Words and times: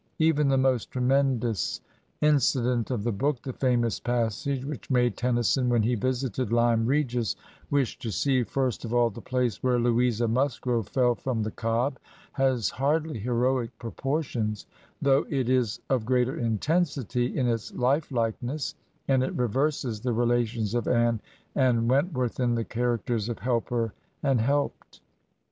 Even 0.17 0.47
the 0.47 0.57
most 0.57 0.89
tremendous 0.89 1.79
incident 2.21 2.89
of 2.89 3.03
the 3.03 3.11
book, 3.11 3.39
the 3.43 3.53
famous 3.53 3.99
passage 3.99 4.65
which 4.65 4.89
made 4.89 5.15
Tennyson, 5.15 5.69
when 5.69 5.83
he 5.83 5.93
visited 5.93 6.51
Lyme 6.51 6.87
Regis, 6.87 7.35
wish 7.69 7.99
to 7.99 8.09
see 8.11 8.41
first 8.43 8.83
of 8.83 8.95
all 8.95 9.11
the 9.11 9.21
place 9.21 9.61
where 9.61 9.77
Louisa 9.77 10.27
Musgrove 10.27 10.87
fell 10.89 11.13
from 11.13 11.43
the 11.43 11.51
Cobb, 11.51 11.99
has 12.31 12.71
hardly 12.71 13.19
heroic 13.19 13.77
proportions, 13.77 14.65
though 15.03 15.23
it 15.29 15.47
is 15.47 15.79
of 15.87 16.03
greater 16.03 16.35
intensity 16.35 17.37
in 17.37 17.47
its 17.47 17.71
Ufdikeness, 17.71 18.73
and 19.07 19.21
it 19.21 19.35
reverses 19.37 19.99
the 19.99 20.13
relations 20.13 20.73
of 20.73 20.87
Anne 20.87 21.21
and 21.53 21.87
Wentworth 21.87 22.39
in 22.39 22.55
the 22.55 22.65
characters 22.65 23.29
of 23.29 23.37
helper 23.37 23.93
and 24.23 24.41
helped. 24.41 24.99